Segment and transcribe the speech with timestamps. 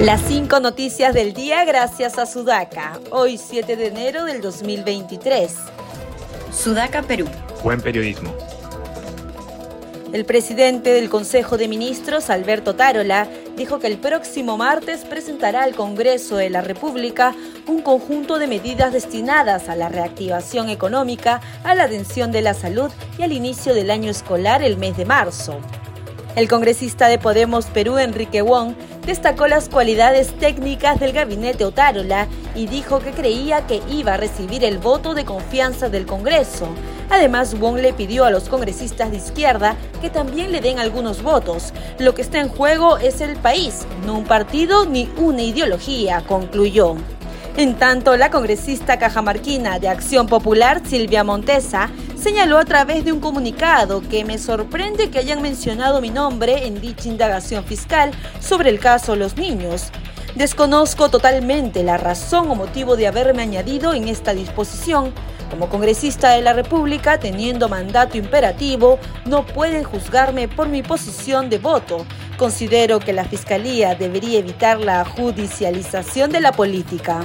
[0.00, 5.52] Las cinco noticias del día gracias a Sudaca, hoy 7 de enero del 2023.
[6.52, 7.26] Sudaca, Perú.
[7.64, 8.32] Buen periodismo.
[10.12, 13.26] El presidente del Consejo de Ministros, Alberto Tarola,
[13.56, 17.34] dijo que el próximo martes presentará al Congreso de la República
[17.66, 22.92] un conjunto de medidas destinadas a la reactivación económica, a la atención de la salud
[23.18, 25.58] y al inicio del año escolar el mes de marzo.
[26.36, 28.74] El congresista de Podemos Perú, Enrique Wong,
[29.08, 34.64] destacó las cualidades técnicas del gabinete Otárola y dijo que creía que iba a recibir
[34.64, 36.68] el voto de confianza del Congreso.
[37.08, 41.72] Además, Wong le pidió a los congresistas de izquierda que también le den algunos votos.
[41.98, 46.96] Lo que está en juego es el país, no un partido ni una ideología, concluyó.
[47.56, 51.88] En tanto, la congresista cajamarquina de Acción Popular, Silvia Montesa,
[52.20, 56.80] señaló a través de un comunicado que me sorprende que hayan mencionado mi nombre en
[56.80, 59.90] dicha indagación fiscal sobre el caso Los Niños.
[60.34, 65.12] Desconozco totalmente la razón o motivo de haberme añadido en esta disposición.
[65.50, 71.58] Como congresista de la República, teniendo mandato imperativo, no pueden juzgarme por mi posición de
[71.58, 72.04] voto.
[72.36, 77.24] Considero que la Fiscalía debería evitar la judicialización de la política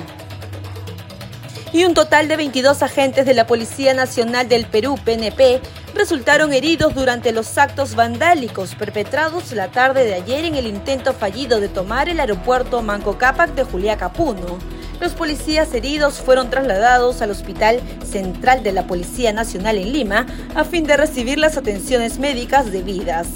[1.73, 5.59] y un total de 22 agentes de la Policía Nacional del Perú, PNP,
[5.95, 11.59] resultaron heridos durante los actos vandálicos perpetrados la tarde de ayer en el intento fallido
[11.59, 14.59] de tomar el aeropuerto Manco Cápac de Juliaca Puno.
[15.01, 20.63] Los policías heridos fueron trasladados al Hospital Central de la Policía Nacional en Lima a
[20.63, 23.27] fin de recibir las atenciones médicas debidas.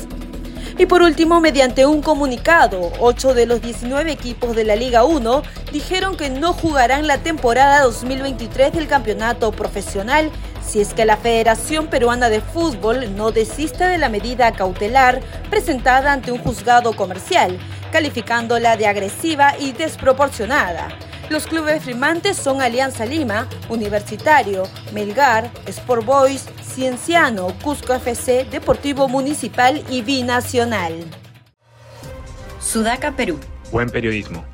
[0.79, 5.41] Y por último, mediante un comunicado, 8 de los 19 equipos de la Liga 1
[5.71, 10.29] dijeron que no jugarán la temporada 2023 del campeonato profesional
[10.61, 16.11] si es que la Federación Peruana de Fútbol no desiste de la medida cautelar presentada
[16.11, 17.57] ante un juzgado comercial,
[17.91, 20.89] calificándola de agresiva y desproporcionada.
[21.29, 29.83] Los clubes firmantes son Alianza Lima, Universitario, Melgar, Sport Boys, Cienciano, Cusco FC, Deportivo Municipal
[29.89, 30.93] y Binacional.
[32.61, 33.39] Sudaca, Perú.
[33.71, 34.45] Buen periodismo.